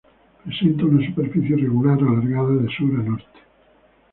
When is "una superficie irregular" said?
0.85-1.95